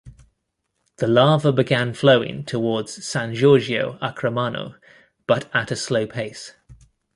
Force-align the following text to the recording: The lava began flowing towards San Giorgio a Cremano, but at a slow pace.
The 0.95 1.05
lava 1.05 1.53
began 1.53 1.93
flowing 1.93 2.43
towards 2.43 3.05
San 3.05 3.35
Giorgio 3.35 3.99
a 4.01 4.11
Cremano, 4.11 4.79
but 5.27 5.47
at 5.53 5.69
a 5.69 5.75
slow 5.75 6.07
pace. 6.07 6.55